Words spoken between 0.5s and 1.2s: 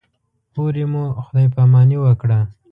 هورې مو